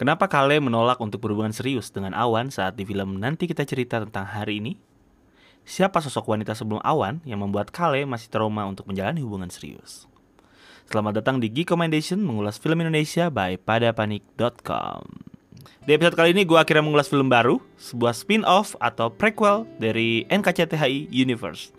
Kenapa 0.00 0.32
Kale 0.32 0.56
menolak 0.64 0.96
untuk 0.96 1.20
berhubungan 1.20 1.52
serius 1.52 1.92
dengan 1.92 2.16
Awan 2.16 2.48
saat 2.48 2.72
di 2.72 2.88
film 2.88 3.20
nanti 3.20 3.44
kita 3.44 3.68
cerita 3.68 4.00
tentang 4.00 4.24
hari 4.24 4.56
ini? 4.56 4.80
Siapa 5.68 6.00
sosok 6.00 6.24
wanita 6.24 6.56
sebelum 6.56 6.80
Awan 6.80 7.20
yang 7.28 7.44
membuat 7.44 7.68
Kale 7.68 8.08
masih 8.08 8.32
trauma 8.32 8.64
untuk 8.64 8.88
menjalani 8.88 9.20
hubungan 9.20 9.52
serius? 9.52 10.08
Selamat 10.88 11.20
datang 11.20 11.36
di 11.36 11.52
Geek 11.52 11.68
Commendation 11.68 12.16
mengulas 12.24 12.56
film 12.56 12.80
Indonesia 12.80 13.28
by 13.28 13.60
padapanik.com. 13.60 15.04
Di 15.84 15.92
episode 15.92 16.16
kali 16.16 16.32
ini 16.32 16.48
gue 16.48 16.56
akhirnya 16.56 16.80
mengulas 16.80 17.12
film 17.12 17.28
baru, 17.28 17.60
sebuah 17.76 18.16
spin-off 18.16 18.80
atau 18.80 19.12
prequel 19.12 19.68
dari 19.76 20.24
NKCTHI 20.32 21.12
Universe. 21.12 21.76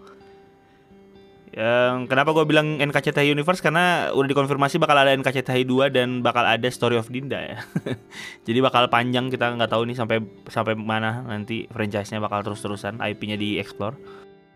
Yang 1.52 2.08
kenapa 2.08 2.32
gue 2.32 2.48
bilang 2.48 2.80
NKCTHI 2.80 3.36
Universe 3.36 3.60
karena 3.60 4.08
udah 4.16 4.28
dikonfirmasi 4.32 4.80
bakal 4.80 4.96
ada 4.96 5.12
NKCTHI 5.12 5.68
2 5.68 5.92
dan 5.92 6.24
bakal 6.24 6.48
ada 6.48 6.64
Story 6.72 6.96
of 6.96 7.12
Dinda 7.12 7.44
ya. 7.44 7.60
Jadi 8.48 8.60
bakal 8.64 8.88
panjang 8.88 9.28
kita 9.28 9.60
nggak 9.60 9.68
tahu 9.68 9.84
nih 9.92 10.00
sampai 10.00 10.24
sampai 10.48 10.80
mana 10.80 11.28
nanti 11.28 11.68
franchise-nya 11.68 12.24
bakal 12.24 12.48
terus-terusan 12.48 13.04
IP-nya 13.04 13.36
di-explore. 13.36 14.00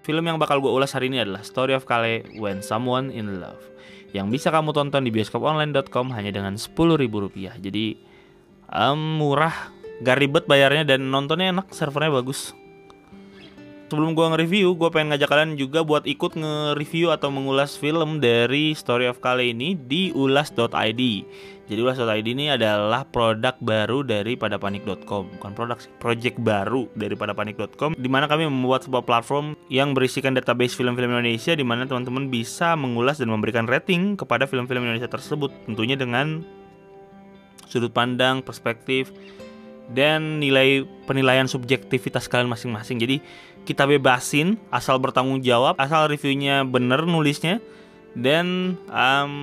Film 0.07 0.23
yang 0.23 0.39
bakal 0.39 0.63
gue 0.63 0.71
ulas 0.71 0.95
hari 0.95 1.11
ini 1.11 1.19
adalah 1.19 1.43
Story 1.43 1.75
of 1.75 1.83
Kale 1.83 2.23
When 2.39 2.63
Someone 2.63 3.11
in 3.11 3.43
Love 3.43 3.75
yang 4.15 4.31
bisa 4.31 4.47
kamu 4.47 4.71
tonton 4.71 5.03
di 5.03 5.11
bioskoponline.com 5.11 6.15
hanya 6.15 6.31
dengan 6.31 6.55
ribu 6.95 7.27
rupiah. 7.27 7.59
Jadi 7.59 7.99
um, 8.71 9.19
murah, 9.19 9.75
gak 9.99 10.15
ribet 10.15 10.47
bayarnya 10.47 10.95
dan 10.95 11.11
nontonnya 11.11 11.51
enak, 11.51 11.75
servernya 11.75 12.23
bagus 12.23 12.55
sebelum 13.95 14.11
gue 14.11 14.27
nge-review, 14.27 14.75
gue 14.75 14.89
pengen 14.91 15.15
ngajak 15.15 15.31
kalian 15.31 15.55
juga 15.55 15.87
buat 15.87 16.03
ikut 16.03 16.35
nge-review 16.35 17.15
atau 17.15 17.31
mengulas 17.31 17.79
film 17.79 18.19
dari 18.19 18.75
Story 18.75 19.07
of 19.07 19.23
Kale 19.23 19.55
ini 19.55 19.71
di 19.71 20.11
ulas.id. 20.11 21.01
Jadi 21.65 21.79
ulas.id 21.79 22.27
ini 22.27 22.51
adalah 22.51 23.07
produk 23.07 23.55
baru 23.63 24.03
dari 24.03 24.35
padapanik.com, 24.35 25.39
bukan 25.39 25.51
produk 25.55 25.79
sih, 25.79 25.87
project 25.95 26.35
baru 26.43 26.91
dari 26.91 27.15
padapanik.com 27.15 27.95
di 27.95 28.09
mana 28.11 28.27
kami 28.27 28.51
membuat 28.51 28.83
sebuah 28.83 29.07
platform 29.07 29.55
yang 29.71 29.95
berisikan 29.95 30.35
database 30.35 30.75
film-film 30.75 31.15
Indonesia 31.15 31.55
di 31.55 31.63
mana 31.63 31.87
teman-teman 31.87 32.27
bisa 32.27 32.75
mengulas 32.75 33.23
dan 33.23 33.31
memberikan 33.31 33.63
rating 33.63 34.19
kepada 34.19 34.43
film-film 34.43 34.83
Indonesia 34.83 35.07
tersebut, 35.07 35.55
tentunya 35.63 35.95
dengan 35.95 36.43
sudut 37.71 37.95
pandang, 37.95 38.43
perspektif, 38.43 39.15
dan 39.91 40.41
nilai 40.41 40.85
penilaian 41.05 41.45
subjektivitas 41.45 42.25
kalian 42.25 42.49
masing-masing. 42.49 42.97
Jadi 42.97 43.21
kita 43.65 43.89
bebasin 43.89 44.61
asal 44.69 45.01
bertanggung 45.01 45.41
jawab, 45.41 45.75
asal 45.81 46.05
reviewnya 46.05 46.61
bener 46.63 47.03
nulisnya 47.03 47.59
dan 48.15 48.77
um, 48.87 49.33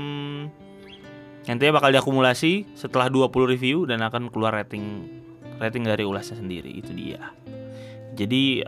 nantinya 1.45 1.83
bakal 1.83 1.91
diakumulasi 1.93 2.65
setelah 2.79 3.11
20 3.11 3.29
review 3.53 3.85
dan 3.85 4.01
akan 4.01 4.31
keluar 4.31 4.55
rating 4.55 5.11
rating 5.59 5.85
dari 5.85 6.07
ulasnya 6.07 6.39
sendiri 6.39 6.71
itu 6.71 6.95
dia. 6.95 7.35
Jadi 8.15 8.65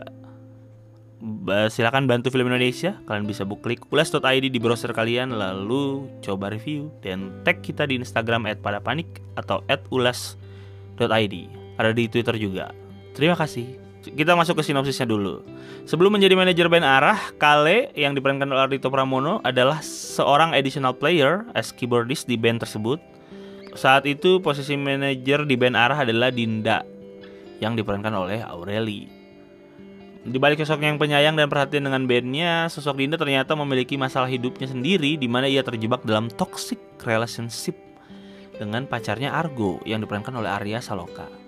silakan 1.71 2.05
bantu 2.05 2.29
film 2.29 2.51
Indonesia. 2.51 2.99
Kalian 3.07 3.25
bisa 3.25 3.47
klik 3.47 3.81
ulas.id 3.89 4.45
di 4.45 4.59
browser 4.59 4.91
kalian 4.91 5.33
lalu 5.33 6.05
coba 6.21 6.51
review 6.51 6.91
dan 7.01 7.31
tag 7.47 7.63
kita 7.63 7.87
di 7.87 7.97
Instagram 7.97 8.45
@padapanik 8.61 9.07
atau 9.39 9.63
@ulas.id. 9.89 11.35
Ada 11.75 11.91
di 11.91 12.05
Twitter 12.07 12.35
juga. 12.39 12.71
Terima 13.15 13.35
kasih. 13.35 13.84
Kita 14.13 14.37
masuk 14.37 14.61
ke 14.61 14.63
sinopsisnya 14.69 15.09
dulu. 15.09 15.41
Sebelum 15.89 16.13
menjadi 16.13 16.37
manajer 16.37 16.69
band 16.69 16.85
Arah, 16.85 17.17
Kale 17.41 17.89
yang 17.97 18.13
diperankan 18.13 18.45
oleh 18.45 18.61
Ardito 18.69 18.93
Pramono 18.93 19.41
adalah 19.41 19.81
seorang 19.81 20.53
additional 20.53 20.93
player 20.93 21.47
as 21.57 21.73
keyboardist 21.73 22.29
di 22.29 22.37
band 22.37 22.61
tersebut. 22.61 23.01
Saat 23.73 24.05
itu 24.05 24.37
posisi 24.45 24.77
manajer 24.77 25.49
di 25.49 25.55
band 25.57 25.73
Arah 25.73 26.05
adalah 26.05 26.29
Dinda 26.29 26.85
yang 27.57 27.73
diperankan 27.73 28.13
oleh 28.13 28.45
Aureli. 28.45 29.09
Di 30.25 30.37
balik 30.41 30.61
sosok 30.61 30.81
yang 30.81 30.97
penyayang 30.97 31.37
dan 31.37 31.49
perhatian 31.49 31.85
dengan 31.85 32.05
bandnya, 32.09 32.65
sosok 32.69 33.01
Dinda 33.01 33.17
ternyata 33.17 33.53
memiliki 33.53 33.97
masalah 33.97 34.29
hidupnya 34.29 34.69
sendiri 34.69 35.17
di 35.17 35.29
mana 35.29 35.45
ia 35.49 35.61
terjebak 35.61 36.01
dalam 36.05 36.29
toxic 36.33 36.81
relationship 37.05 37.77
dengan 38.57 38.89
pacarnya 38.89 39.33
Argo 39.33 39.81
yang 39.85 40.01
diperankan 40.01 40.33
oleh 40.33 40.49
Arya 40.49 40.81
Saloka 40.81 41.44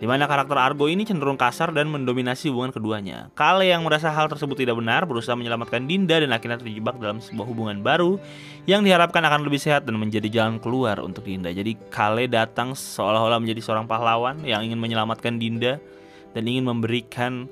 di 0.00 0.08
mana 0.08 0.24
karakter 0.24 0.56
Argo 0.56 0.88
ini 0.88 1.04
cenderung 1.04 1.36
kasar 1.36 1.76
dan 1.76 1.92
mendominasi 1.92 2.48
hubungan 2.48 2.72
keduanya. 2.72 3.28
Kale 3.36 3.68
yang 3.68 3.84
merasa 3.84 4.08
hal 4.08 4.32
tersebut 4.32 4.56
tidak 4.56 4.80
benar 4.80 5.04
berusaha 5.04 5.36
menyelamatkan 5.36 5.84
Dinda 5.84 6.16
dan 6.16 6.32
akhirnya 6.32 6.56
terjebak 6.56 6.96
dalam 6.96 7.20
sebuah 7.20 7.44
hubungan 7.44 7.84
baru 7.84 8.16
yang 8.64 8.80
diharapkan 8.80 9.20
akan 9.20 9.44
lebih 9.44 9.60
sehat 9.60 9.84
dan 9.84 10.00
menjadi 10.00 10.32
jalan 10.32 10.56
keluar 10.56 11.04
untuk 11.04 11.28
Dinda. 11.28 11.52
Jadi 11.52 11.76
Kale 11.92 12.32
datang 12.32 12.72
seolah-olah 12.72 13.44
menjadi 13.44 13.60
seorang 13.60 13.84
pahlawan 13.84 14.40
yang 14.40 14.64
ingin 14.64 14.80
menyelamatkan 14.80 15.36
Dinda 15.36 15.76
dan 16.32 16.42
ingin 16.48 16.64
memberikan 16.64 17.44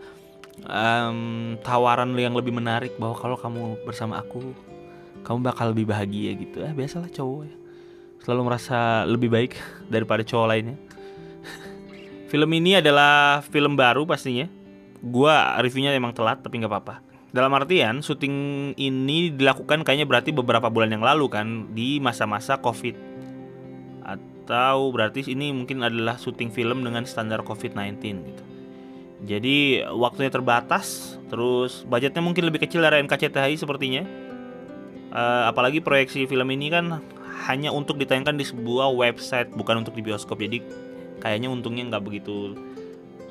um, 0.64 1.60
tawaran 1.60 2.16
yang 2.16 2.32
lebih 2.32 2.56
menarik 2.56 2.96
bahwa 2.96 3.12
kalau 3.12 3.36
kamu 3.36 3.76
bersama 3.84 4.24
aku 4.24 4.56
kamu 5.20 5.38
bakal 5.44 5.76
lebih 5.76 5.84
bahagia 5.84 6.32
gitu. 6.32 6.64
Ah 6.64 6.72
biasalah 6.72 7.12
cowok 7.12 7.44
ya. 7.44 7.54
Selalu 8.24 8.40
merasa 8.48 9.04
lebih 9.04 9.28
baik 9.28 9.52
daripada 9.92 10.24
cowok 10.24 10.48
lainnya. 10.48 10.80
Film 12.28 12.52
ini 12.52 12.76
adalah 12.76 13.40
film 13.40 13.72
baru 13.72 14.04
pastinya. 14.04 14.44
Gua 15.00 15.56
reviewnya 15.64 15.96
emang 15.96 16.12
telat 16.12 16.44
tapi 16.44 16.60
nggak 16.60 16.68
apa-apa. 16.68 17.00
Dalam 17.32 17.48
artian 17.56 18.04
syuting 18.04 18.36
ini 18.76 19.32
dilakukan 19.32 19.80
kayaknya 19.80 20.04
berarti 20.04 20.30
beberapa 20.36 20.68
bulan 20.68 20.92
yang 20.92 21.00
lalu 21.00 21.32
kan 21.32 21.72
di 21.72 21.96
masa-masa 21.96 22.60
Covid. 22.60 23.00
Atau 24.04 24.92
berarti 24.92 25.24
ini 25.24 25.56
mungkin 25.56 25.80
adalah 25.80 26.20
syuting 26.20 26.52
film 26.52 26.84
dengan 26.84 27.08
standar 27.08 27.40
Covid-19 27.48 27.96
gitu. 28.04 28.42
Jadi 29.24 29.82
waktunya 29.96 30.28
terbatas, 30.28 31.16
terus 31.32 31.82
budgetnya 31.88 32.20
mungkin 32.20 32.44
lebih 32.44 32.60
kecil 32.62 32.84
dari 32.84 33.00
NKCTHI 33.08 33.56
sepertinya. 33.56 34.04
Uh, 35.08 35.48
apalagi 35.48 35.80
proyeksi 35.80 36.28
film 36.28 36.52
ini 36.52 36.68
kan 36.68 37.00
hanya 37.48 37.72
untuk 37.72 37.96
ditayangkan 37.96 38.36
di 38.36 38.44
sebuah 38.44 38.92
website 38.92 39.48
bukan 39.56 39.80
untuk 39.80 39.96
di 39.96 40.04
bioskop. 40.04 40.38
Jadi 40.44 40.60
kayaknya 41.18 41.48
untungnya 41.52 41.86
nggak 41.90 42.04
begitu 42.04 42.54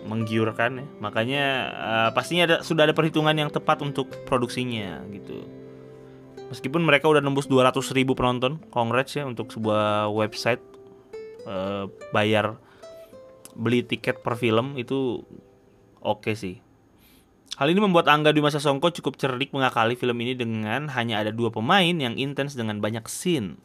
menggiurkan 0.07 0.83
ya. 0.83 0.85
Makanya 1.03 1.43
uh, 1.75 2.09
pastinya 2.15 2.43
ada, 2.47 2.55
sudah 2.63 2.87
ada 2.87 2.95
perhitungan 2.95 3.35
yang 3.35 3.51
tepat 3.51 3.83
untuk 3.83 4.07
produksinya 4.23 5.03
gitu. 5.11 5.43
Meskipun 6.47 6.79
mereka 6.79 7.11
udah 7.11 7.19
nembus 7.19 7.51
200 7.51 7.75
ribu 7.91 8.15
penonton 8.15 8.63
congrats 8.71 9.19
ya 9.19 9.27
untuk 9.27 9.51
sebuah 9.51 10.07
website 10.07 10.63
uh, 11.43 11.91
bayar 12.15 12.55
beli 13.51 13.83
tiket 13.83 14.23
per 14.23 14.39
film 14.39 14.79
itu 14.79 15.27
oke 15.99 16.23
okay 16.23 16.35
sih. 16.39 16.55
Hal 17.57 17.73
ini 17.73 17.81
membuat 17.81 18.05
Angga 18.05 18.29
Dwi 18.29 18.45
Masa 18.45 18.61
Songko 18.61 18.93
cukup 18.93 19.17
cerdik 19.17 19.49
mengakali 19.49 19.97
film 19.97 20.13
ini 20.21 20.37
dengan 20.37 20.93
hanya 20.93 21.25
ada 21.25 21.33
dua 21.33 21.49
pemain 21.49 21.95
yang 21.95 22.13
intens 22.13 22.53
dengan 22.53 22.77
banyak 22.77 23.09
scene. 23.09 23.57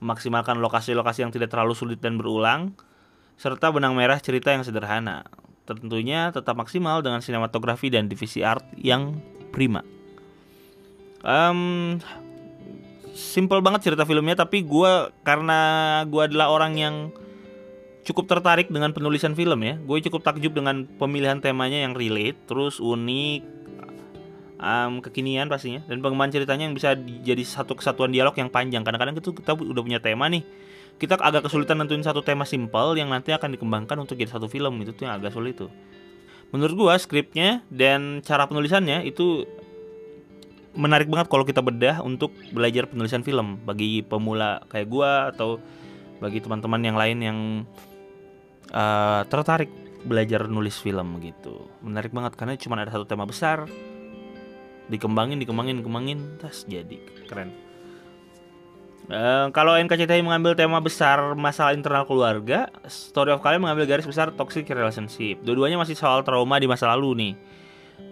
Memaksimalkan 0.00 0.56
lokasi-lokasi 0.64 1.28
yang 1.28 1.32
tidak 1.34 1.52
terlalu 1.52 1.76
sulit 1.76 2.00
dan 2.00 2.16
berulang, 2.16 2.72
serta 3.38 3.70
benang 3.70 3.94
merah 3.94 4.18
cerita 4.18 4.50
yang 4.50 4.66
sederhana. 4.66 5.22
Tentunya 5.62 6.34
tetap 6.34 6.58
maksimal 6.58 7.00
dengan 7.00 7.22
sinematografi 7.22 7.88
dan 7.88 8.10
divisi 8.10 8.42
art 8.42 8.66
yang 8.74 9.14
prima. 9.54 9.86
Um, 11.22 12.02
simple 13.14 13.62
banget 13.62 13.86
cerita 13.86 14.02
filmnya, 14.02 14.34
tapi 14.34 14.66
gue 14.66 15.12
karena 15.22 15.60
gue 16.08 16.22
adalah 16.24 16.50
orang 16.50 16.74
yang 16.78 16.94
cukup 18.02 18.24
tertarik 18.26 18.72
dengan 18.72 18.90
penulisan 18.96 19.36
film 19.36 19.60
ya. 19.60 19.76
Gue 19.84 20.00
cukup 20.00 20.24
takjub 20.24 20.56
dengan 20.56 20.88
pemilihan 20.98 21.38
temanya 21.38 21.84
yang 21.84 21.92
relate, 21.92 22.40
terus 22.48 22.80
unik, 22.80 23.42
um, 24.56 25.04
kekinian 25.04 25.52
pastinya, 25.52 25.84
dan 25.84 26.00
pengembangan 26.00 26.40
ceritanya 26.40 26.64
yang 26.64 26.74
bisa 26.74 26.96
jadi 26.98 27.44
satu 27.44 27.76
kesatuan 27.76 28.08
dialog 28.08 28.32
yang 28.34 28.48
panjang. 28.48 28.82
Kadang-kadang 28.82 29.14
kita 29.20 29.52
udah 29.52 29.82
punya 29.84 30.00
tema 30.00 30.32
nih, 30.32 30.42
kita 30.98 31.14
agak 31.22 31.46
kesulitan 31.46 31.78
nentuin 31.78 32.02
satu 32.02 32.20
tema 32.26 32.42
simpel 32.42 32.98
yang 32.98 33.08
nanti 33.08 33.30
akan 33.30 33.54
dikembangkan 33.54 33.96
untuk 34.02 34.18
jadi 34.18 34.34
satu 34.34 34.50
film 34.50 34.82
itu 34.82 34.90
tuh 34.90 35.06
yang 35.06 35.14
agak 35.16 35.30
sulit 35.30 35.54
tuh. 35.54 35.70
Menurut 36.50 36.74
gua 36.74 36.94
skripnya 36.98 37.62
dan 37.70 38.18
cara 38.26 38.50
penulisannya 38.50 39.06
itu 39.06 39.46
menarik 40.74 41.06
banget 41.06 41.30
kalau 41.30 41.46
kita 41.46 41.62
bedah 41.62 42.02
untuk 42.02 42.34
belajar 42.50 42.90
penulisan 42.90 43.22
film 43.22 43.62
bagi 43.62 44.02
pemula 44.02 44.66
kayak 44.68 44.88
gua 44.90 45.30
atau 45.30 45.62
bagi 46.18 46.42
teman-teman 46.42 46.82
yang 46.82 46.96
lain 46.98 47.18
yang 47.22 47.38
uh, 48.74 49.22
tertarik 49.30 49.70
belajar 50.02 50.50
nulis 50.50 50.78
film 50.82 51.22
gitu. 51.22 51.70
Menarik 51.82 52.10
banget 52.10 52.34
karena 52.34 52.58
cuma 52.58 52.78
ada 52.78 52.90
satu 52.90 53.06
tema 53.06 53.22
besar 53.22 53.70
dikembangin 54.88 55.36
dikembangin 55.38 55.78
dikembangin 55.84 56.18
tas 56.42 56.64
jadi 56.66 56.98
keren. 57.28 57.67
Uh, 59.08 59.48
kalau 59.56 59.72
NKCTI 59.72 60.20
mengambil 60.20 60.52
tema 60.52 60.84
besar 60.84 61.32
masalah 61.32 61.72
internal 61.72 62.04
keluarga, 62.04 62.68
Story 62.84 63.32
of 63.32 63.40
Kale 63.40 63.56
mengambil 63.56 63.88
garis 63.88 64.04
besar 64.04 64.28
toxic 64.36 64.68
relationship. 64.68 65.40
Dua-duanya 65.40 65.80
masih 65.80 65.96
soal 65.96 66.20
trauma 66.28 66.60
di 66.60 66.68
masa 66.68 66.92
lalu 66.92 67.16
nih. 67.16 67.32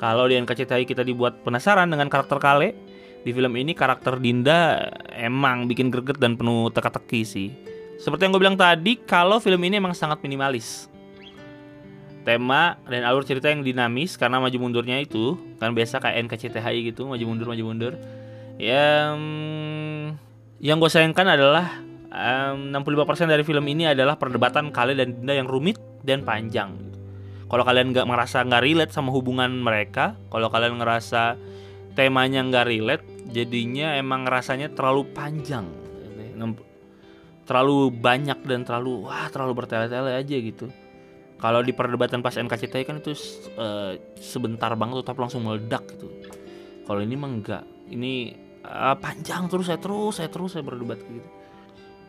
Kalau 0.01 0.25
di 0.25 0.41
NKCTI 0.41 0.89
kita 0.89 1.05
dibuat 1.05 1.45
penasaran 1.45 1.93
dengan 1.93 2.09
karakter 2.09 2.41
Kale, 2.41 2.73
di 3.29 3.31
film 3.35 3.53
ini 3.61 3.77
karakter 3.77 4.17
Dinda 4.17 4.89
emang 5.13 5.69
bikin 5.69 5.93
greget 5.93 6.17
dan 6.17 6.33
penuh 6.33 6.73
teka-teki 6.73 7.23
sih. 7.29 7.49
Seperti 8.01 8.25
yang 8.25 8.33
gue 8.33 8.43
bilang 8.45 8.57
tadi, 8.57 8.97
kalau 8.97 9.37
film 9.37 9.61
ini 9.69 9.77
emang 9.77 9.93
sangat 9.93 10.25
minimalis. 10.25 10.89
Tema 12.25 12.81
dan 12.89 13.05
alur 13.05 13.23
cerita 13.23 13.53
yang 13.53 13.61
dinamis 13.61 14.17
karena 14.17 14.41
maju 14.41 14.57
mundurnya 14.59 14.97
itu 14.99 15.37
kan 15.61 15.77
biasa 15.77 16.01
kayak 16.01 16.25
NKCTHI 16.25 16.89
gitu, 16.89 17.05
maju 17.05 17.25
mundur 17.29 17.53
maju 17.53 17.63
mundur. 17.69 17.93
Yang 18.57 19.17
yang 20.61 20.81
gue 20.81 20.89
sayangkan 20.89 21.37
adalah 21.37 21.81
um, 22.11 22.73
65% 22.73 23.29
dari 23.29 23.45
film 23.45 23.65
ini 23.69 23.93
adalah 23.93 24.17
perdebatan 24.17 24.73
Kale 24.73 24.97
dan 24.97 25.17
Dinda 25.17 25.37
yang 25.37 25.49
rumit 25.49 25.77
dan 26.03 26.25
panjang. 26.25 26.75
Kalau 27.47 27.63
kalian 27.63 27.95
nggak 27.95 28.09
merasa 28.11 28.43
nggak 28.43 28.63
relate 28.65 28.93
sama 28.93 29.15
hubungan 29.15 29.53
mereka, 29.63 30.19
kalau 30.33 30.51
kalian 30.51 30.83
ngerasa 30.83 31.39
temanya 31.95 32.43
nggak 32.43 32.67
relate, 32.67 33.05
jadinya 33.31 33.95
emang 33.95 34.27
rasanya 34.27 34.67
terlalu 34.75 35.07
panjang, 35.15 35.71
terlalu 37.47 37.95
banyak 37.95 38.43
dan 38.43 38.67
terlalu 38.67 39.07
wah 39.07 39.31
terlalu 39.31 39.63
bertele-tele 39.63 40.19
aja 40.19 40.37
gitu. 40.43 40.67
Kalau 41.37 41.63
di 41.63 41.71
perdebatan 41.71 42.25
pas 42.25 42.35
NKCTI 42.35 42.83
kan 42.83 42.99
itu 42.99 43.15
uh, 43.61 43.95
sebentar 44.19 44.73
banget 44.75 45.07
tapi 45.07 45.21
langsung 45.23 45.47
meledak 45.47 45.87
gitu. 45.95 46.11
Kalau 46.89 46.99
ini 46.99 47.15
mah 47.15 47.31
enggak. 47.31 47.65
Ini 47.87 48.35
uh, 48.67 48.97
panjang 48.99 49.47
terus 49.47 49.71
saya 49.71 49.79
terus 49.79 50.19
saya 50.19 50.29
terus 50.29 50.55
saya 50.59 50.67
berdebat 50.67 50.99
gitu. 51.07 51.29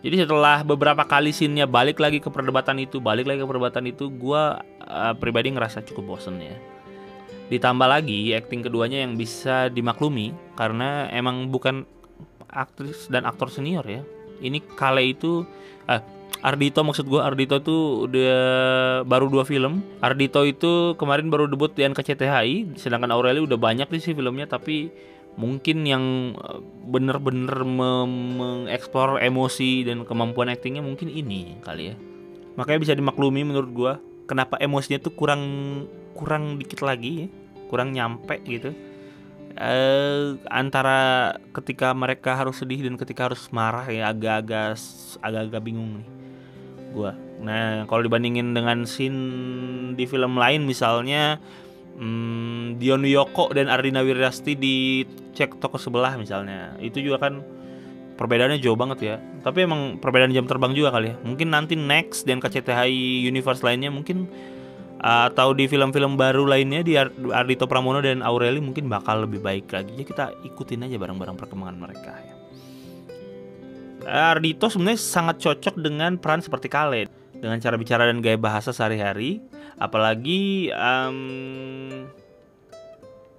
Jadi 0.06 0.16
setelah 0.24 0.62
beberapa 0.62 1.02
kali 1.10 1.34
scene 1.34 1.66
balik 1.66 1.98
lagi 1.98 2.22
ke 2.22 2.30
perdebatan 2.30 2.78
itu, 2.78 3.02
balik 3.02 3.26
lagi 3.26 3.42
ke 3.42 3.48
perdebatan 3.50 3.90
itu, 3.90 4.14
gue 4.14 4.44
uh, 4.86 5.14
pribadi 5.18 5.50
ngerasa 5.50 5.82
cukup 5.90 6.16
bosen 6.18 6.38
ya. 6.38 6.54
Ditambah 7.50 7.88
lagi 7.90 8.36
acting 8.38 8.62
keduanya 8.62 9.02
yang 9.02 9.18
bisa 9.18 9.74
dimaklumi 9.74 10.38
karena 10.54 11.10
emang 11.10 11.50
bukan 11.50 11.84
aktris 12.46 13.10
dan 13.10 13.26
aktor 13.26 13.50
senior 13.50 13.84
ya. 13.90 14.06
Ini 14.38 14.62
Kale 14.78 15.02
itu, 15.02 15.50
uh, 15.90 16.02
Ardito 16.46 16.86
maksud 16.86 17.10
gue 17.10 17.18
Ardito 17.18 17.58
tuh 17.66 18.06
udah 18.06 18.38
baru 19.02 19.34
dua 19.34 19.50
film. 19.50 19.82
Ardito 20.06 20.46
itu 20.46 20.94
kemarin 20.94 21.34
baru 21.34 21.50
debut 21.50 21.74
di 21.74 21.82
NKCTHI, 21.82 22.78
sedangkan 22.78 23.10
Aureli 23.10 23.42
udah 23.42 23.58
banyak 23.58 23.90
sih 23.98 24.14
filmnya 24.14 24.46
tapi 24.46 24.94
mungkin 25.38 25.86
yang 25.86 26.34
eh, 26.36 26.60
bener-bener 26.90 27.62
mengeksplor 27.64 29.22
emosi 29.22 29.86
dan 29.86 30.04
kemampuan 30.04 30.50
aktingnya 30.52 30.82
mungkin 30.84 31.08
ini 31.08 31.62
kali 31.62 31.94
ya. 31.94 31.96
Makanya 32.58 32.80
bisa 32.82 32.94
dimaklumi 32.98 33.46
menurut 33.46 33.72
gua 33.72 33.94
kenapa 34.26 34.58
emosinya 34.60 34.98
tuh 35.00 35.14
kurang 35.14 35.44
kurang 36.18 36.58
dikit 36.58 36.82
lagi 36.84 37.26
ya 37.26 37.28
kurang 37.70 37.94
nyampe 37.94 38.42
gitu. 38.44 38.74
Eh, 39.58 40.38
antara 40.54 41.34
ketika 41.50 41.90
mereka 41.94 42.38
harus 42.38 42.62
sedih 42.62 42.86
dan 42.86 42.94
ketika 42.94 43.30
harus 43.30 43.50
marah 43.50 43.86
ya 43.90 44.14
agak-agak 44.14 44.78
agak-agak 45.22 45.62
bingung 45.62 46.02
nih 46.02 46.10
gua. 46.94 47.12
Nah 47.42 47.86
kalau 47.86 48.02
dibandingin 48.06 48.58
dengan 48.58 48.86
scene 48.90 49.94
di 49.94 50.06
film 50.10 50.38
lain 50.38 50.66
misalnya 50.66 51.38
hmm, 51.98 52.78
Dion 52.78 53.04
Yoko 53.04 53.52
dan 53.52 53.68
Ardina 53.68 54.06
Wirasti 54.06 54.54
di 54.54 55.04
cek 55.34 55.58
toko 55.58 55.82
sebelah 55.82 56.16
misalnya. 56.16 56.78
Itu 56.78 57.02
juga 57.02 57.28
kan 57.28 57.42
perbedaannya 58.18 58.62
jauh 58.62 58.78
banget 58.78 59.00
ya. 59.02 59.16
Tapi 59.42 59.66
emang 59.66 60.02
perbedaan 60.02 60.34
jam 60.34 60.46
terbang 60.50 60.74
juga 60.74 60.94
kali 60.94 61.14
ya. 61.14 61.16
Mungkin 61.22 61.48
nanti 61.54 61.74
next 61.78 62.26
dan 62.26 62.42
KCTHI 62.42 63.26
universe 63.26 63.62
lainnya 63.62 63.94
mungkin 63.94 64.30
uh, 65.02 65.30
atau 65.30 65.54
di 65.54 65.70
film-film 65.70 66.18
baru 66.18 66.46
lainnya 66.46 66.82
di 66.82 66.98
Ardito 67.30 67.70
Pramono 67.70 68.02
dan 68.02 68.26
Aureli 68.26 68.62
mungkin 68.62 68.90
bakal 68.90 69.26
lebih 69.30 69.42
baik 69.42 69.70
lagi. 69.74 69.94
Ya 69.98 70.06
kita 70.06 70.34
ikutin 70.46 70.86
aja 70.86 70.98
bareng-bareng 70.98 71.38
perkembangan 71.38 71.78
mereka 71.78 72.14
ya. 72.18 72.34
Ardito 74.08 74.72
sebenarnya 74.72 75.04
sangat 75.04 75.44
cocok 75.44 75.84
dengan 75.84 76.16
peran 76.16 76.40
seperti 76.40 76.72
Kale 76.72 77.12
dengan 77.38 77.58
cara 77.62 77.76
bicara 77.78 78.10
dan 78.10 78.20
gaya 78.22 78.38
bahasa 78.38 78.74
sehari-hari 78.74 79.42
apalagi 79.78 80.74
um, 80.74 82.10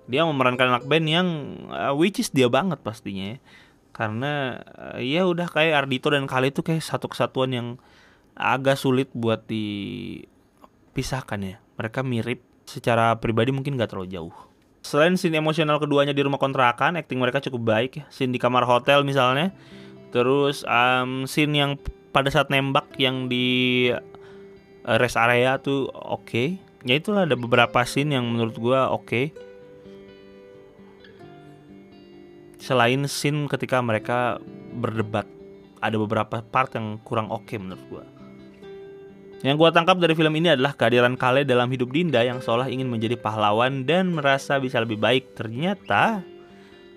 dia 0.09 0.25
memerankan 0.25 0.73
anak 0.73 0.85
band 0.89 1.07
yang 1.07 1.29
uh, 1.69 1.93
which 1.93 2.17
is 2.19 2.33
dia 2.33 2.49
banget 2.49 2.81
pastinya 2.81 3.37
ya. 3.37 3.39
Karena 3.93 4.63
uh, 4.79 4.99
ya 5.03 5.29
udah 5.29 5.47
kayak 5.53 5.85
Ardito 5.85 6.09
dan 6.09 6.25
Kali 6.25 6.49
itu 6.49 6.65
kayak 6.65 6.81
satu 6.81 7.13
kesatuan 7.13 7.53
yang 7.53 7.69
agak 8.33 8.81
sulit 8.81 9.13
buat 9.13 9.45
dipisahkan 9.45 11.41
ya. 11.45 11.61
Mereka 11.77 12.01
mirip 12.01 12.41
secara 12.65 13.13
pribadi 13.21 13.53
mungkin 13.53 13.77
gak 13.77 13.93
terlalu 13.93 14.09
jauh. 14.17 14.35
Selain 14.81 15.13
scene 15.21 15.37
emosional 15.37 15.77
keduanya 15.77 16.17
di 16.17 16.25
rumah 16.25 16.41
kontrakan 16.41 16.97
acting 16.97 17.21
mereka 17.21 17.45
cukup 17.45 17.63
baik 17.69 17.93
ya. 18.01 18.05
Scene 18.09 18.33
di 18.33 18.41
kamar 18.41 18.65
hotel 18.65 19.05
misalnya. 19.05 19.53
Terus 20.09 20.65
um, 20.65 21.29
scene 21.29 21.53
yang 21.53 21.77
pada 22.11 22.33
saat 22.33 22.49
nembak 22.49 22.97
yang 22.97 23.29
di 23.29 23.89
Eh, 24.89 24.97
rest 24.97 25.21
area 25.21 25.61
tuh 25.61 25.93
oke 25.93 26.25
okay. 26.25 26.57
ya 26.81 26.97
itulah 26.97 27.29
ada 27.29 27.37
beberapa 27.37 27.85
scene 27.85 28.17
yang 28.17 28.25
menurut 28.25 28.57
gue 28.57 28.73
oke 28.73 29.05
okay. 29.05 29.25
selain 32.57 33.05
scene 33.05 33.53
ketika 33.53 33.85
mereka 33.85 34.41
berdebat 34.73 35.29
ada 35.85 35.97
beberapa 36.01 36.41
part 36.41 36.73
yang 36.73 36.97
kurang 37.05 37.29
oke 37.29 37.45
okay 37.45 37.61
menurut 37.61 37.85
gue 37.93 38.05
yang 39.45 39.61
gue 39.61 39.69
tangkap 39.77 40.01
dari 40.01 40.17
film 40.17 40.33
ini 40.41 40.57
adalah 40.57 40.73
kehadiran 40.73 41.21
Kale 41.21 41.45
dalam 41.45 41.69
hidup 41.69 41.93
Dinda 41.93 42.25
yang 42.25 42.41
seolah 42.41 42.73
ingin 42.73 42.89
menjadi 42.89 43.21
pahlawan 43.21 43.87
dan 43.87 44.11
merasa 44.11 44.59
bisa 44.59 44.83
lebih 44.83 44.99
baik. 44.99 45.39
Ternyata 45.39 46.27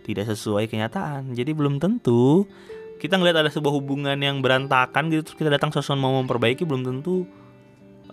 tidak 0.01 0.25
sesuai 0.25 0.65
kenyataan. 0.65 1.37
Jadi 1.37 1.53
belum 1.53 1.77
tentu 1.77 2.49
kita 3.01 3.17
ngeliat 3.17 3.41
ada 3.41 3.49
sebuah 3.49 3.73
hubungan 3.73 4.13
yang 4.21 4.45
berantakan 4.45 5.09
gitu 5.09 5.33
terus 5.33 5.37
kita 5.41 5.49
datang 5.49 5.73
sesuatu 5.73 5.97
mau 5.97 6.21
memperbaiki 6.21 6.61
belum 6.61 6.85
tentu 6.85 7.25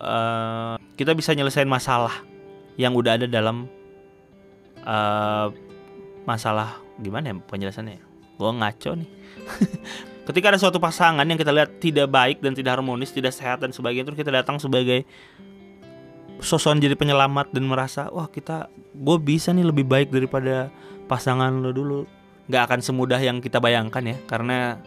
uh, 0.01 0.81
kita 0.97 1.13
bisa 1.13 1.37
nyelesain 1.37 1.69
masalah 1.69 2.25
yang 2.81 2.97
udah 2.97 3.21
ada 3.21 3.29
dalam 3.29 3.69
uh, 4.89 5.53
masalah 6.25 6.81
gimana 6.97 7.31
ya 7.31 7.35
penjelasannya 7.37 8.01
gue 8.39 8.51
ngaco 8.55 8.91
nih. 8.95 9.11
Ketika 10.31 10.55
ada 10.55 10.61
suatu 10.61 10.79
pasangan 10.79 11.25
yang 11.27 11.41
kita 11.41 11.51
lihat 11.51 11.83
tidak 11.83 12.07
baik 12.07 12.39
dan 12.39 12.55
tidak 12.55 12.79
harmonis 12.79 13.11
tidak 13.11 13.35
sehat 13.35 13.65
dan 13.65 13.75
sebagainya 13.75 14.13
terus 14.13 14.21
kita 14.21 14.31
datang 14.31 14.61
sebagai 14.63 15.03
sosok 16.39 16.79
jadi 16.79 16.95
penyelamat 16.95 17.51
dan 17.51 17.67
merasa 17.67 18.07
wah 18.15 18.31
kita 18.31 18.71
gue 18.95 19.17
bisa 19.19 19.51
nih 19.51 19.67
lebih 19.67 19.89
baik 19.89 20.15
daripada 20.15 20.71
pasangan 21.11 21.51
lo 21.51 21.75
dulu 21.75 22.07
nggak 22.49 22.63
akan 22.65 22.81
semudah 22.81 23.21
yang 23.21 23.45
kita 23.45 23.61
bayangkan 23.61 24.03
ya 24.03 24.17
karena 24.25 24.81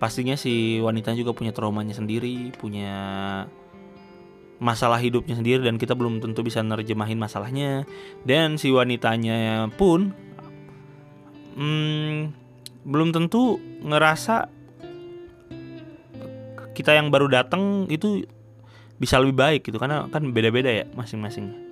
pastinya 0.00 0.36
si 0.36 0.80
wanita 0.80 1.12
juga 1.16 1.32
punya 1.36 1.52
traumanya 1.52 1.96
sendiri 1.96 2.52
punya 2.56 3.00
masalah 4.60 5.00
hidupnya 5.00 5.40
sendiri 5.40 5.64
dan 5.64 5.80
kita 5.80 5.96
belum 5.96 6.20
tentu 6.20 6.44
bisa 6.44 6.60
nerjemahin 6.60 7.16
masalahnya. 7.16 7.88
Dan 8.22 8.60
si 8.60 8.68
wanitanya 8.68 9.72
pun 9.74 10.12
hmm, 11.56 12.30
belum 12.84 13.10
tentu 13.16 13.56
ngerasa 13.80 14.52
kita 16.76 16.96
yang 16.96 17.08
baru 17.08 17.26
datang 17.28 17.88
itu 17.88 18.24
bisa 19.00 19.16
lebih 19.16 19.36
baik 19.40 19.60
gitu 19.64 19.80
karena 19.80 20.08
kan 20.12 20.28
beda-beda 20.32 20.68
ya 20.68 20.84
masing-masing 20.92 21.69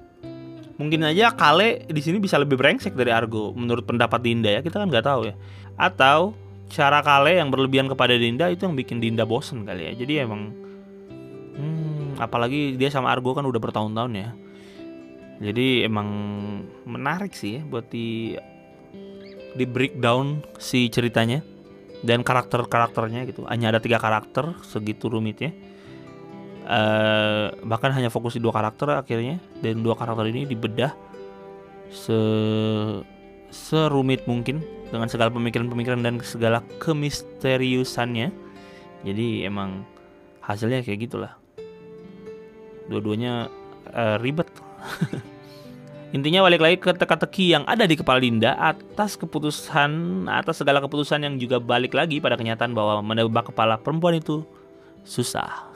mungkin 0.79 1.03
aja 1.05 1.35
Kale 1.35 1.85
di 1.91 2.01
sini 2.01 2.23
bisa 2.23 2.39
lebih 2.39 2.57
brengsek 2.57 2.95
dari 2.95 3.11
Argo. 3.11 3.53
Menurut 3.53 3.85
pendapat 3.85 4.23
Dinda 4.23 4.49
ya 4.49 4.61
kita 4.63 4.81
kan 4.81 4.89
nggak 4.89 5.05
tahu 5.05 5.21
ya. 5.29 5.35
Atau 5.75 6.39
cara 6.71 7.03
Kale 7.03 7.37
yang 7.37 7.51
berlebihan 7.51 7.91
kepada 7.91 8.15
Dinda 8.15 8.49
itu 8.49 8.65
yang 8.65 8.79
bikin 8.79 9.03
Dinda 9.03 9.27
bosen 9.27 9.67
kali 9.67 9.93
ya. 9.93 9.93
Jadi 9.99 10.15
emang 10.23 10.55
hmm, 11.59 12.23
apalagi 12.23 12.79
dia 12.79 12.89
sama 12.89 13.11
Argo 13.13 13.35
kan 13.35 13.45
udah 13.45 13.61
bertahun-tahun 13.61 14.13
ya. 14.15 14.31
Jadi 15.39 15.87
emang 15.87 16.09
menarik 16.83 17.35
sih 17.35 17.61
ya 17.61 17.63
buat 17.67 17.87
di 17.91 18.39
di 19.59 19.65
breakdown 19.67 20.47
si 20.57 20.89
ceritanya. 20.89 21.43
Dan 21.99 22.23
karakter 22.23 22.63
karakternya 22.71 23.27
gitu. 23.27 23.43
Hanya 23.51 23.75
ada 23.75 23.83
tiga 23.83 23.99
karakter 23.99 24.55
segitu 24.63 25.11
rumitnya 25.11 25.51
uh, 26.69 27.57
bahkan 27.65 27.91
hanya 27.97 28.13
fokus 28.13 28.37
di 28.37 28.45
dua 28.45 28.53
karakter 28.53 28.93
akhirnya. 28.93 29.41
Dan 29.65 29.81
dua 29.81 29.97
karakter 29.97 30.29
ini 30.29 30.45
dibedah 30.45 30.93
se 31.89 32.19
serumit 33.49 34.29
mungkin 34.29 34.61
dengan 34.93 35.09
segala 35.09 35.33
pemikiran-pemikiran 35.33 36.05
dan 36.05 36.21
segala 36.21 36.61
kemisteriusannya. 36.85 38.29
Jadi 39.09 39.49
emang 39.49 39.89
hasilnya 40.45 40.85
kayak 40.85 41.09
gitulah. 41.09 41.33
Dua-duanya 42.93 43.49
uh, 43.93 44.17
ribet. 44.21 44.49
Intinya 46.17 46.41
balik 46.41 46.65
lagi 46.65 46.77
ke 46.81 46.89
teka-teki 46.97 47.53
yang 47.53 47.65
ada 47.69 47.85
di 47.85 47.93
kepala 47.93 48.17
Dinda 48.17 48.57
atas 48.57 49.21
keputusan 49.21 50.25
atas 50.25 50.57
segala 50.57 50.81
keputusan 50.81 51.21
yang 51.21 51.37
juga 51.37 51.61
balik 51.61 51.93
lagi 51.93 52.17
pada 52.17 52.33
kenyataan 52.33 52.73
bahwa 52.73 53.05
menebak 53.05 53.53
kepala 53.53 53.77
perempuan 53.77 54.17
itu 54.17 54.41
susah. 55.05 55.69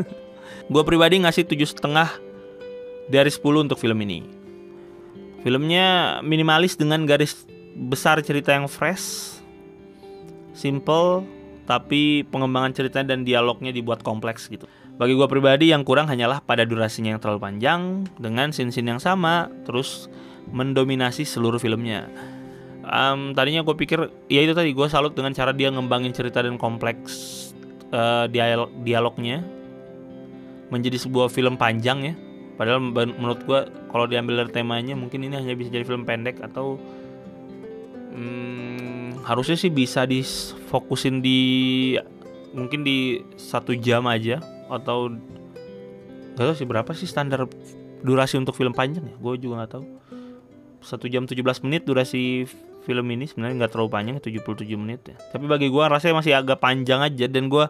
Gue 0.72 0.82
pribadi 0.82 1.20
ngasih 1.20 1.44
tujuh 1.44 1.68
setengah 1.68 2.08
dari 3.08 3.28
10 3.28 3.64
untuk 3.68 3.76
film 3.76 4.00
ini. 4.04 4.24
Filmnya 5.44 6.20
minimalis 6.24 6.80
dengan 6.80 7.04
garis 7.04 7.44
besar 7.76 8.22
cerita 8.24 8.56
yang 8.56 8.64
fresh, 8.64 9.36
simple, 10.56 11.26
tapi 11.68 12.24
pengembangan 12.32 12.72
ceritanya 12.72 13.12
dan 13.12 13.28
dialognya 13.28 13.68
dibuat 13.74 14.00
kompleks 14.00 14.48
gitu. 14.48 14.64
Bagi 14.94 15.12
gue 15.12 15.28
pribadi 15.28 15.74
yang 15.74 15.82
kurang 15.82 16.06
hanyalah 16.06 16.40
pada 16.40 16.62
durasinya 16.62 17.12
yang 17.12 17.20
terlalu 17.20 17.42
panjang 17.42 18.08
dengan 18.16 18.54
scene-scene 18.54 18.96
yang 18.96 19.02
sama, 19.02 19.52
terus 19.68 20.08
mendominasi 20.48 21.26
seluruh 21.26 21.58
filmnya. 21.58 22.08
Um, 22.84 23.32
tadinya 23.32 23.64
gue 23.64 23.74
pikir 23.80 24.12
ya 24.28 24.44
itu 24.44 24.52
tadi 24.52 24.76
gue 24.76 24.86
salut 24.92 25.16
dengan 25.16 25.32
cara 25.32 25.56
dia 25.56 25.72
ngembangin 25.72 26.12
cerita 26.12 26.44
dan 26.44 26.60
kompleks 26.60 27.48
uh, 27.96 28.28
dialog 28.28 28.68
dialognya 28.84 29.40
menjadi 30.68 31.00
sebuah 31.00 31.32
film 31.32 31.58
panjang 31.58 32.12
ya. 32.12 32.14
Padahal 32.54 32.80
menurut 32.94 33.40
gua 33.44 33.66
kalau 33.90 34.06
diambil 34.06 34.46
dari 34.46 34.52
temanya 34.54 34.94
mungkin 34.94 35.26
ini 35.26 35.34
hanya 35.34 35.58
bisa 35.58 35.74
jadi 35.74 35.82
film 35.82 36.06
pendek 36.06 36.38
atau 36.38 36.78
hmm, 38.14 39.26
harusnya 39.26 39.58
sih 39.58 39.74
bisa 39.74 40.06
difokusin 40.06 41.18
di 41.18 41.40
mungkin 42.54 42.86
di 42.86 43.26
satu 43.34 43.74
jam 43.74 44.06
aja 44.06 44.38
atau 44.70 45.10
gak 46.38 46.44
tahu 46.46 46.54
sih 46.54 46.66
berapa 46.66 46.90
sih 46.94 47.10
standar 47.10 47.50
durasi 48.04 48.38
untuk 48.38 48.54
film 48.54 48.76
panjang 48.76 49.02
ya. 49.08 49.16
Gue 49.18 49.34
juga 49.40 49.64
nggak 49.64 49.72
tahu. 49.74 49.84
Satu 50.84 51.08
jam 51.08 51.24
17 51.24 51.40
menit 51.64 51.88
durasi 51.88 52.44
film 52.84 53.06
ini 53.08 53.24
sebenarnya 53.24 53.64
nggak 53.64 53.72
terlalu 53.72 53.90
panjang 53.90 54.14
77 54.20 54.76
menit 54.76 55.00
ya. 55.08 55.16
Tapi 55.16 55.48
bagi 55.48 55.72
gue 55.72 55.84
rasanya 55.88 56.20
masih 56.20 56.32
agak 56.36 56.60
panjang 56.60 57.00
aja 57.00 57.26
dan 57.26 57.48
gue 57.48 57.64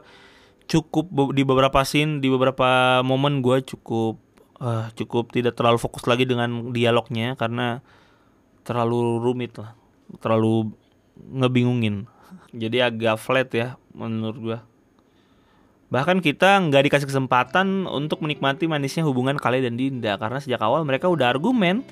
cukup 0.64 1.32
di 1.36 1.42
beberapa 1.44 1.84
scene 1.84 2.18
di 2.24 2.28
beberapa 2.32 3.00
momen 3.04 3.44
gue 3.44 3.60
cukup 3.62 4.16
uh, 4.60 4.88
cukup 4.96 5.30
tidak 5.30 5.58
terlalu 5.58 5.78
fokus 5.80 6.08
lagi 6.08 6.24
dengan 6.24 6.72
dialognya 6.72 7.36
karena 7.36 7.84
terlalu 8.64 9.20
rumit 9.20 9.56
lah 9.60 9.76
terlalu 10.20 10.72
ngebingungin. 11.16 12.08
Jadi 12.62 12.80
agak 12.80 13.20
flat 13.20 13.50
ya 13.52 13.76
menurut 13.94 14.38
gua. 14.40 14.58
Bahkan 15.92 16.24
kita 16.24 16.58
nggak 16.58 16.90
dikasih 16.90 17.06
kesempatan 17.06 17.86
untuk 17.86 18.24
menikmati 18.24 18.66
manisnya 18.66 19.06
hubungan 19.06 19.38
Kale 19.38 19.62
dan 19.62 19.78
Dinda 19.78 20.18
karena 20.18 20.42
sejak 20.42 20.58
awal 20.64 20.82
mereka 20.82 21.06
udah 21.06 21.30
argumen 21.30 21.86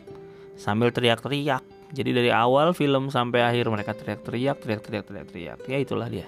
sambil 0.59 0.91
teriak-teriak. 0.91 1.63
Jadi 1.93 2.11
dari 2.11 2.31
awal 2.33 2.73
film 2.73 3.13
sampai 3.13 3.45
akhir 3.45 3.69
mereka 3.69 3.93
teriak-teriak 3.93 4.59
teriak-teriak 4.65 5.05
teriak-teriak. 5.07 5.59
Ya 5.69 5.79
itulah 5.79 6.09
dia 6.09 6.27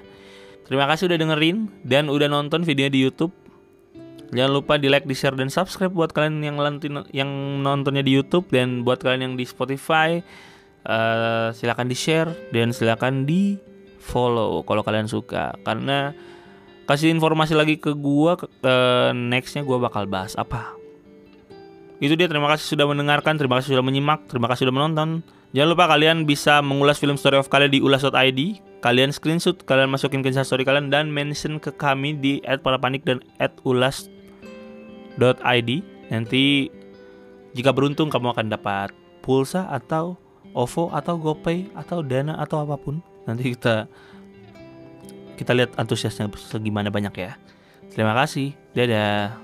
terima 0.64 0.88
kasih 0.88 1.12
udah 1.12 1.18
dengerin 1.20 1.68
dan 1.84 2.08
udah 2.08 2.28
nonton 2.28 2.64
videonya 2.64 2.92
di 2.92 3.02
YouTube 3.04 3.34
Jangan 4.34 4.50
lupa 4.50 4.74
di 4.82 4.90
like, 4.90 5.06
di 5.06 5.14
share 5.14 5.38
dan 5.38 5.46
subscribe 5.46 5.94
buat 5.94 6.10
kalian 6.10 6.42
yang 6.42 6.58
lantin, 6.58 7.06
yang 7.14 7.30
nontonnya 7.62 8.02
di 8.02 8.18
YouTube 8.18 8.50
dan 8.50 8.82
buat 8.82 8.98
kalian 8.98 9.30
yang 9.30 9.34
di 9.38 9.46
Spotify 9.46 10.18
uh, 10.90 11.54
silakan 11.54 11.86
di 11.86 11.94
share 11.94 12.34
dan 12.50 12.74
silakan 12.74 13.22
di 13.22 13.54
follow 14.02 14.66
kalau 14.66 14.82
kalian 14.82 15.06
suka 15.06 15.56
karena 15.62 16.12
kasih 16.84 17.14
informasi 17.14 17.56
lagi 17.56 17.80
ke 17.80 17.94
gua 17.96 18.36
uh, 18.36 19.14
nextnya 19.14 19.62
gua 19.62 19.78
bakal 19.78 20.10
bahas 20.10 20.34
apa. 20.34 20.74
Itu 22.02 22.18
dia 22.18 22.26
terima 22.26 22.50
kasih 22.50 22.74
sudah 22.74 22.90
mendengarkan, 22.90 23.38
terima 23.38 23.62
kasih 23.62 23.78
sudah 23.78 23.86
menyimak, 23.86 24.26
terima 24.26 24.50
kasih 24.50 24.66
sudah 24.66 24.76
menonton. 24.76 25.22
Jangan 25.54 25.68
lupa 25.70 25.86
kalian 25.86 26.26
bisa 26.26 26.58
mengulas 26.58 26.98
film 26.98 27.14
story 27.14 27.38
of 27.38 27.46
kalian 27.46 27.70
di 27.70 27.78
ulas.id. 27.78 28.40
Kalian 28.84 29.16
screenshot, 29.16 29.56
kalian 29.64 29.88
masukin 29.88 30.20
ke 30.20 30.28
story 30.44 30.60
kalian 30.60 30.92
dan 30.92 31.08
mention 31.08 31.56
ke 31.56 31.72
kami 31.72 32.20
di 32.20 32.44
@parapanik 32.60 33.00
dan 33.08 33.24
@ulas 33.64 34.12
id 35.40 35.70
nanti 36.12 36.68
jika 37.56 37.72
beruntung 37.72 38.12
kamu 38.12 38.36
akan 38.36 38.52
dapat 38.52 38.92
pulsa 39.24 39.64
atau 39.72 40.20
OVO 40.52 40.92
atau 40.92 41.16
GoPay 41.16 41.72
atau 41.72 42.04
Dana 42.04 42.36
atau 42.36 42.60
apa 42.60 42.76
pun. 42.76 43.00
Nanti 43.24 43.56
kita 43.56 43.88
kita 45.40 45.56
lihat 45.56 45.72
antusiasnya 45.80 46.28
segimana 46.36 46.92
banyak 46.92 47.14
ya. 47.16 47.40
Terima 47.88 48.12
kasih. 48.12 48.52
Dadah 48.76 49.43